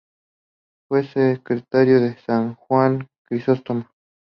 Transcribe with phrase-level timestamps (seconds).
[0.87, 3.85] Fue secretario de San Juan Crisóstomo.